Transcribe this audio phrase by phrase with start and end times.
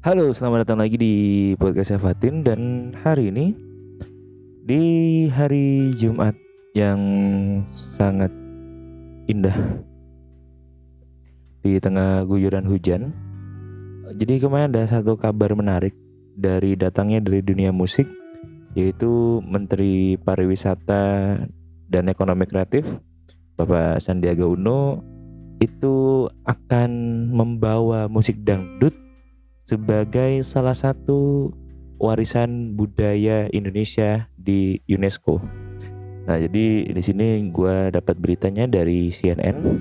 [0.00, 1.14] Halo, selamat datang lagi di
[1.60, 3.52] podcast Fatin dan hari ini
[4.64, 4.80] di
[5.28, 6.32] hari Jumat
[6.72, 6.96] yang
[7.68, 8.32] sangat
[9.28, 9.52] indah
[11.60, 13.12] di tengah guyuran hujan.
[14.16, 15.92] Jadi kemarin ada satu kabar menarik
[16.32, 18.08] dari datangnya dari dunia musik
[18.72, 21.36] yaitu Menteri Pariwisata
[21.92, 22.88] dan Ekonomi Kreatif
[23.52, 25.04] Bapak Sandiaga Uno
[25.60, 26.88] itu akan
[27.36, 29.09] membawa musik dangdut
[29.70, 31.54] sebagai salah satu
[32.02, 35.38] warisan budaya Indonesia di UNESCO.
[36.26, 39.78] Nah, jadi di sini gue dapat beritanya dari CNN.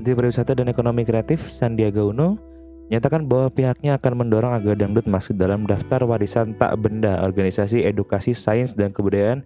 [0.00, 2.40] Menteri Pariwisata dan Ekonomi Kreatif Sandiaga Uno
[2.88, 8.32] menyatakan bahwa pihaknya akan mendorong agar dangdut masuk dalam daftar warisan tak benda Organisasi Edukasi
[8.32, 9.44] Sains dan Kebudayaan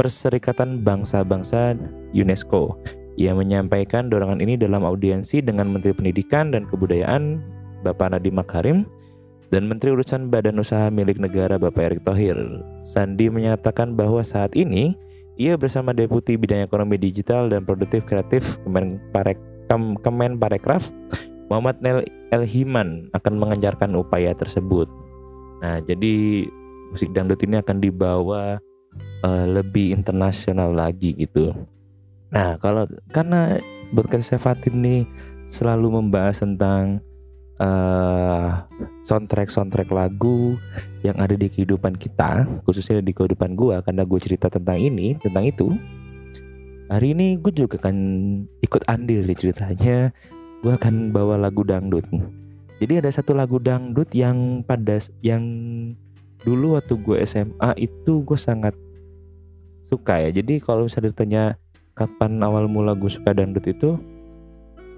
[0.00, 1.76] Perserikatan Bangsa-Bangsa
[2.16, 2.80] UNESCO.
[3.20, 7.55] Ia menyampaikan dorongan ini dalam audiensi dengan Menteri Pendidikan dan Kebudayaan
[7.86, 8.78] Bapak Nadiem Makarim
[9.54, 12.34] dan Menteri Urusan Badan Usaha Milik Negara Bapak Erick Thohir.
[12.82, 14.98] Sandi menyatakan bahwa saat ini
[15.38, 19.38] ia bersama Deputi Bidang Ekonomi Digital dan Produktif Kreatif Kemenparek
[20.02, 20.90] Kemenparekraf
[21.46, 22.02] Muhammad Nel
[22.34, 24.90] Elhiman akan mengejarkan upaya tersebut.
[25.62, 26.46] Nah, jadi
[26.90, 28.58] musik dangdut ini akan dibawa
[29.22, 31.54] uh, lebih internasional lagi gitu.
[32.34, 33.62] Nah, kalau karena
[33.94, 34.96] podcast Sefatin ini
[35.46, 36.98] selalu membahas tentang
[37.60, 38.64] uh,
[39.04, 40.60] soundtrack soundtrack lagu
[41.00, 45.44] yang ada di kehidupan kita khususnya di kehidupan gue karena gue cerita tentang ini tentang
[45.46, 45.68] itu.
[46.86, 47.96] Hari ini gue juga akan
[48.62, 50.14] ikut andil di ceritanya.
[50.62, 52.06] Gue akan bawa lagu dangdut.
[52.78, 55.42] Jadi ada satu lagu dangdut yang pada yang
[56.46, 58.74] dulu waktu gue SMA itu gue sangat
[59.90, 60.30] suka ya.
[60.30, 61.44] Jadi kalau misalnya ditanya
[61.98, 63.98] kapan awal mula gue suka dangdut itu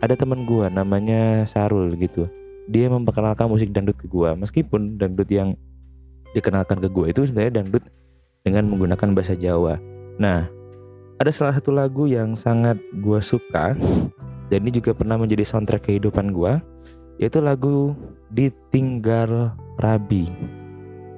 [0.05, 2.29] ada teman gue namanya Sarul gitu
[2.69, 5.57] dia memperkenalkan musik dangdut ke gue meskipun dangdut yang
[6.37, 7.85] dikenalkan ke gue itu sebenarnya dangdut
[8.45, 9.81] dengan menggunakan bahasa Jawa.
[10.21, 10.47] Nah
[11.19, 13.75] ada salah satu lagu yang sangat gue suka
[14.53, 16.61] dan ini juga pernah menjadi soundtrack kehidupan gue
[17.19, 17.97] yaitu lagu
[18.29, 20.29] Ditinggal Rabi.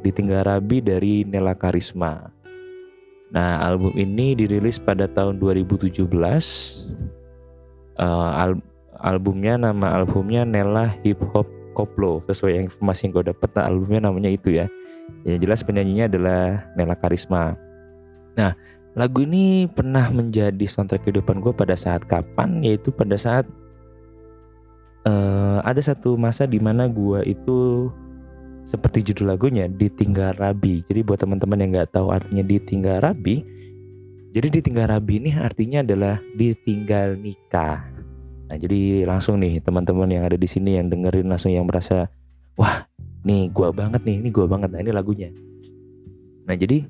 [0.07, 2.31] Ditinggal Rabi dari Nela Karisma.
[3.35, 6.07] Nah album ini dirilis pada tahun 2017
[8.01, 8.31] uh,
[9.01, 12.23] albumnya nama albumnya Nella Hip Hop Koplo.
[12.29, 14.67] Sesuai informasi yang gue dapet nah albumnya namanya itu ya.
[15.27, 16.43] Yang jelas penyanyinya adalah
[16.79, 17.57] Nella Karisma.
[18.37, 18.53] Nah
[18.95, 22.63] lagu ini pernah menjadi soundtrack kehidupan gue pada saat kapan?
[22.63, 23.49] Yaitu pada saat
[25.09, 27.91] uh, ada satu masa di mana gue itu
[28.69, 30.87] seperti judul lagunya ditinggal rabi.
[30.87, 33.43] Jadi buat teman-teman yang nggak tahu artinya ditinggal rabi
[34.31, 37.83] jadi ditinggal rabi ini artinya adalah ditinggal nikah
[38.51, 42.11] Nah, jadi langsung nih teman-teman yang ada di sini yang dengerin langsung yang merasa
[42.59, 42.83] wah,
[43.23, 44.75] nih gua banget nih, ini gua banget.
[44.75, 45.31] Nah, ini lagunya.
[46.51, 46.83] Nah, jadi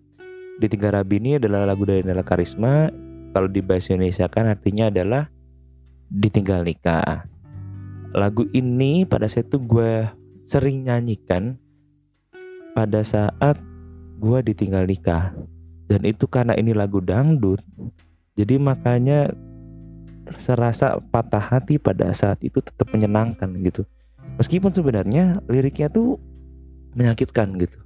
[0.57, 2.89] di Tiga Rabi ini adalah lagu dari Nela Karisma.
[3.37, 5.29] Kalau di bahasa Indonesia kan artinya adalah
[6.09, 7.29] ditinggal nikah.
[8.17, 10.09] Lagu ini pada saat itu gue
[10.49, 11.61] sering nyanyikan
[12.73, 13.61] pada saat
[14.17, 15.37] gue ditinggal nikah.
[15.93, 17.61] Dan itu karena ini lagu dangdut.
[18.33, 19.29] Jadi makanya
[20.41, 23.85] serasa patah hati pada saat itu tetap menyenangkan gitu.
[24.41, 26.17] Meskipun sebenarnya liriknya tuh
[26.97, 27.79] menyakitkan gitu.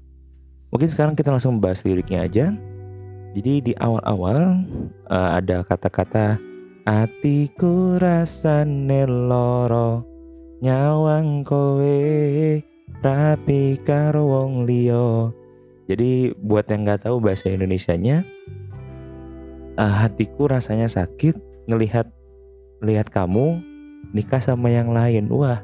[0.71, 2.55] Mungkin sekarang kita langsung bahas liriknya aja.
[3.35, 4.63] Jadi di awal-awal
[5.11, 6.39] uh, ada kata-kata
[6.87, 10.07] atiku rasa neloro
[10.61, 12.01] nyawang kowe
[13.05, 14.69] rapi karo wong
[15.85, 18.25] jadi buat yang nggak tahu bahasa Indonesianya
[19.77, 21.37] uh, hatiku rasanya sakit
[21.69, 22.09] ngelihat
[22.85, 23.61] lihat kamu
[24.15, 25.27] nikah sama yang lain.
[25.33, 25.61] Wah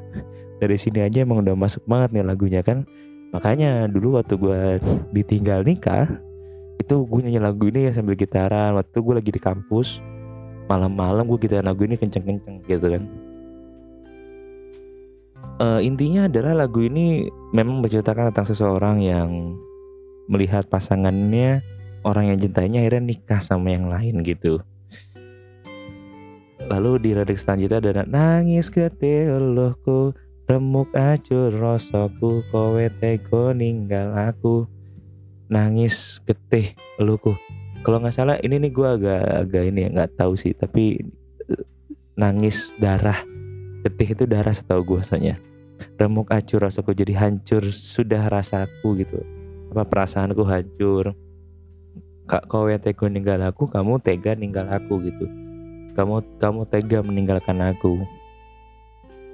[0.59, 2.83] dari sini aja emang udah masuk banget nih lagunya kan?
[3.31, 4.61] Makanya dulu waktu gue
[5.15, 6.09] ditinggal nikah
[6.81, 8.75] itu gue nyanyi lagu ini ya sambil gitaran.
[8.75, 10.01] Waktu gue lagi di kampus
[10.67, 13.03] malam-malam gue gitaran lagu ini kenceng-kenceng gitu kan.
[15.61, 19.53] Uh, intinya adalah lagu ini memang menceritakan tentang seseorang yang
[20.25, 21.61] melihat pasangannya
[22.01, 24.63] orang yang cintainya akhirnya nikah sama yang lain gitu
[26.71, 30.15] Lalu di lirik selanjutnya ada nangis keteluhku
[30.47, 34.63] remuk acur rosoku kowe tego ninggal aku
[35.51, 37.35] nangis getih eluku
[37.81, 41.01] kalau nggak salah ini nih gue agak agak ini ya nggak tahu sih tapi
[41.49, 41.65] eh,
[42.13, 43.19] nangis darah
[43.81, 45.41] getih itu darah setahu gue soalnya.
[45.97, 49.17] Remuk acur rasaku jadi hancur sudah rasaku gitu.
[49.73, 51.17] Apa perasaanku hancur?
[52.29, 55.40] Kak kowe tego ninggal aku kamu tega ninggal aku gitu
[56.01, 58.01] kamu kamu tega meninggalkan aku.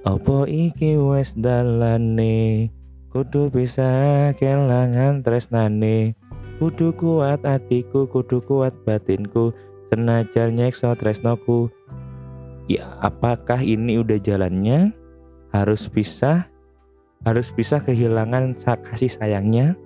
[0.04, 2.68] Opo iki wes dalane?
[3.08, 3.88] Kudu bisa
[4.36, 6.20] kelangan tresnane.
[6.60, 9.56] Kudu kuat hatiku kudu kuat batinku.
[9.88, 11.72] Senajan nyekso tresnoku.
[12.68, 14.92] Ya apakah ini udah jalannya?
[15.56, 16.52] Harus pisah
[17.24, 19.80] harus bisa kehilangan kasih sayangnya?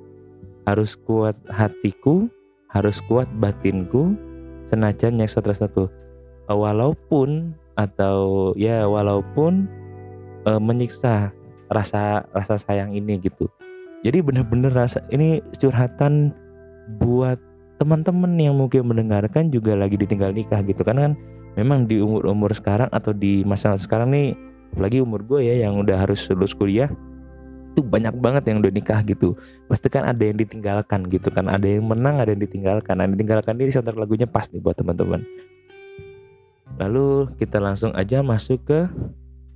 [0.65, 2.25] Harus kuat hatiku
[2.73, 4.17] harus kuat batinku.
[4.65, 6.01] Senajan nyekso tresnoku
[6.49, 9.67] walaupun atau ya walaupun
[10.45, 11.31] e, menyiksa
[11.71, 13.47] rasa rasa sayang ini gitu.
[14.01, 16.33] Jadi bener-bener rasa ini curhatan
[16.97, 17.37] buat
[17.77, 20.81] teman-teman yang mungkin mendengarkan juga lagi ditinggal nikah gitu.
[20.81, 21.13] Kan kan
[21.55, 24.33] memang di umur-umur sekarang atau di masa sekarang nih
[24.71, 26.87] apalagi umur gue ya yang udah harus lulus kuliah
[27.71, 29.39] itu banyak banget yang udah nikah gitu.
[29.71, 31.47] Pasti kan ada yang ditinggalkan gitu kan.
[31.47, 32.99] Ada yang menang ada yang ditinggalkan.
[32.99, 35.23] Ada yang ditinggalkan ini soundtrack lagunya pas nih buat teman-teman
[36.81, 38.89] lalu kita langsung aja masuk ke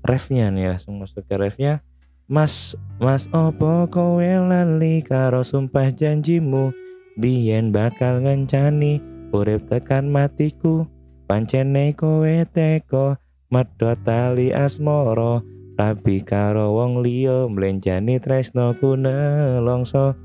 [0.05, 1.81] refnya nih langsung masuk ke refnya.
[2.29, 6.69] Mas, mas opo kowe lali karo sumpah janjimu?
[7.17, 9.01] Biyen bakal ngencani
[9.33, 10.85] urip tekan matiku.
[11.25, 13.17] Pancene kowe teko
[13.49, 15.41] medhot tali asmoro
[15.75, 20.15] Rabi karo wong liya mlenjani tresno ku nelongso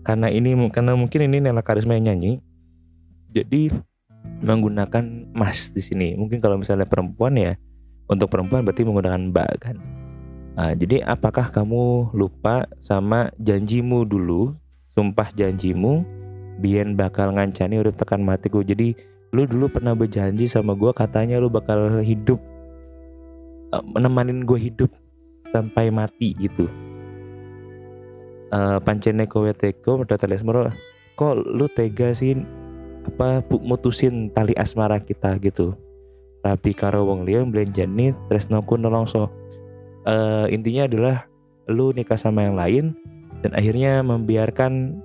[0.00, 2.40] karena ini karena mungkin ini Nela Karisma yang nyanyi
[3.36, 3.76] jadi
[4.42, 6.08] menggunakan mas di sini.
[6.14, 7.56] Mungkin kalau misalnya perempuan ya
[8.06, 9.76] untuk perempuan berarti menggunakan mbak kan?
[10.56, 14.56] Nah, jadi apakah kamu lupa sama janjimu dulu,
[14.96, 16.00] sumpah janjimu,
[16.56, 18.64] Bian bakal ngancani udah tekan matiku.
[18.64, 18.96] Jadi
[19.36, 22.40] lu dulu pernah berjanji sama gue katanya lu bakal hidup,
[23.76, 24.88] uh, menemanin gue hidup
[25.52, 26.64] sampai mati gitu.
[28.48, 30.06] Uh, pancene kowe teko
[31.16, 32.36] kok lu tega sih
[33.06, 35.78] apa mutusin tali asmara kita gitu.
[36.42, 39.26] Rapi karo wong liya mblenjani tresnoku nolongso
[40.06, 41.16] uh, intinya adalah
[41.66, 42.84] lu nikah sama yang lain
[43.42, 45.02] dan akhirnya membiarkan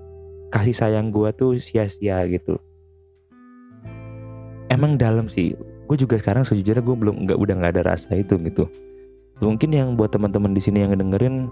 [0.53, 2.61] kasih sayang gue tuh sia-sia gitu.
[4.69, 5.57] Emang dalam sih
[5.89, 8.69] gue juga sekarang sejujurnya gue belum nggak udah nggak ada rasa itu gitu.
[9.41, 11.49] Mungkin yang buat teman-teman di sini yang dengerin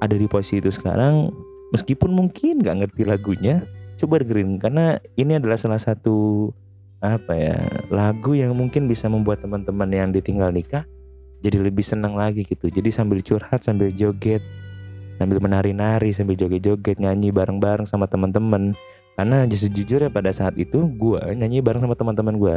[0.00, 1.28] ada di posisi itu sekarang
[1.70, 3.62] meskipun mungkin nggak ngerti lagunya
[3.96, 6.48] coba dengerin karena ini adalah salah satu
[7.00, 7.58] apa ya
[7.92, 10.84] lagu yang mungkin bisa membuat teman-teman yang ditinggal nikah
[11.44, 12.72] jadi lebih senang lagi gitu.
[12.72, 14.40] Jadi sambil curhat sambil joget
[15.16, 18.76] sambil menari-nari sambil joget-joget nyanyi bareng-bareng sama teman-teman.
[19.16, 22.56] Karena sejujurnya pada saat itu gue nyanyi bareng sama teman-teman gue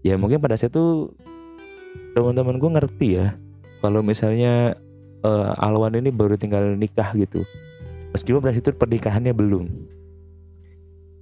[0.00, 1.12] ya mungkin pada saat itu
[2.16, 3.36] teman-teman gue ngerti ya
[3.84, 4.74] kalau misalnya
[5.22, 7.44] uh, Alwan ini baru tinggal nikah gitu.
[8.10, 9.70] Meskipun pada situ pernikahannya belum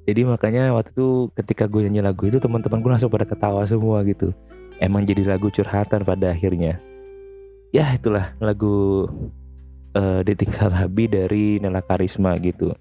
[0.09, 4.01] jadi makanya waktu itu ketika gue nyanyi lagu itu teman-teman gue langsung pada ketawa semua
[4.09, 4.33] gitu.
[4.81, 6.81] Emang jadi lagu curhatan pada akhirnya.
[7.77, 9.05] Ya itulah lagu
[9.93, 12.73] uh, ditinggal Habi dari Nela Karisma gitu.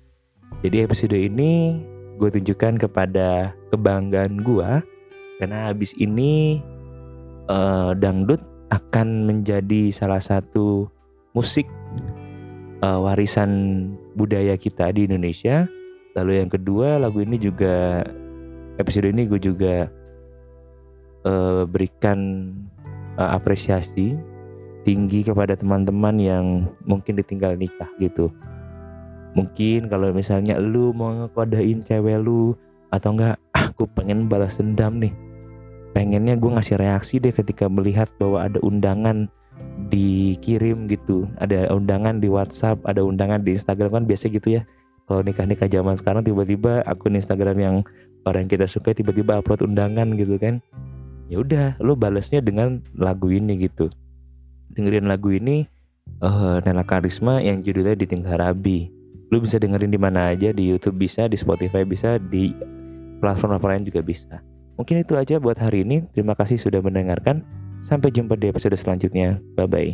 [0.63, 1.83] Jadi episode ini
[2.15, 4.69] gue tunjukkan kepada kebanggaan gue
[5.44, 6.63] karena habis ini
[7.51, 8.39] uh, dangdut
[8.71, 10.88] akan menjadi salah satu
[11.35, 11.68] musik
[12.79, 15.68] uh, warisan budaya kita di Indonesia
[16.18, 18.02] lalu yang kedua lagu ini juga
[18.81, 19.86] episode ini gue juga
[21.30, 22.50] uh, berikan
[23.22, 24.18] uh, apresiasi
[24.82, 26.46] tinggi kepada teman-teman yang
[26.88, 28.34] mungkin ditinggal nikah gitu.
[29.38, 32.58] Mungkin kalau misalnya lu mau ngekodain cewek lu
[32.89, 35.13] atau enggak ah gue pengen balas dendam nih.
[35.94, 39.30] Pengennya gue ngasih reaksi deh ketika melihat bahwa ada undangan
[39.91, 41.30] dikirim gitu.
[41.38, 44.63] Ada undangan di WhatsApp ada undangan di Instagram kan biasa gitu ya
[45.08, 47.76] kalau nikah nikah zaman sekarang tiba-tiba akun Instagram yang
[48.28, 50.60] orang yang kita suka tiba-tiba upload undangan gitu kan
[51.32, 53.88] ya udah lu balasnya dengan lagu ini gitu
[54.76, 55.68] dengerin lagu ini
[56.22, 58.90] uh, Nela Karisma yang judulnya Ditinggal Rabi.
[59.28, 62.56] Lu bisa dengerin di mana aja di YouTube bisa, di Spotify bisa, di
[63.20, 64.40] platform lain juga bisa.
[64.80, 66.06] Mungkin itu aja buat hari ini.
[66.14, 67.44] Terima kasih sudah mendengarkan.
[67.84, 69.42] Sampai jumpa di episode selanjutnya.
[69.58, 69.92] Bye bye.